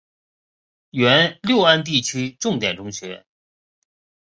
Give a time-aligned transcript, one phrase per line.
[0.89, 3.23] 原六安地区重点中学。